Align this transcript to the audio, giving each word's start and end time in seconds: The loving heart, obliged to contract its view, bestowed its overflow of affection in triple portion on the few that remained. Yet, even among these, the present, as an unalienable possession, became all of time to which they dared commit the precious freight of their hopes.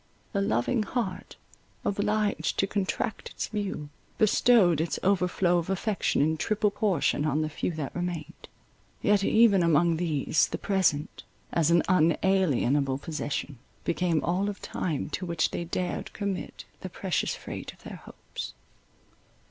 The 0.33 0.41
loving 0.41 0.81
heart, 0.81 1.35
obliged 1.85 2.57
to 2.57 2.65
contract 2.65 3.29
its 3.29 3.49
view, 3.49 3.89
bestowed 4.17 4.81
its 4.81 4.97
overflow 5.03 5.59
of 5.59 5.69
affection 5.69 6.23
in 6.23 6.37
triple 6.37 6.71
portion 6.71 7.23
on 7.23 7.43
the 7.43 7.49
few 7.49 7.69
that 7.73 7.95
remained. 7.95 8.49
Yet, 9.03 9.23
even 9.23 9.61
among 9.61 9.97
these, 9.97 10.47
the 10.47 10.57
present, 10.57 11.21
as 11.51 11.69
an 11.69 11.83
unalienable 11.87 12.97
possession, 12.97 13.59
became 13.83 14.23
all 14.23 14.49
of 14.49 14.59
time 14.59 15.11
to 15.11 15.25
which 15.27 15.51
they 15.51 15.65
dared 15.65 16.13
commit 16.13 16.65
the 16.79 16.89
precious 16.89 17.35
freight 17.35 17.71
of 17.71 17.83
their 17.83 17.97
hopes. 17.97 18.55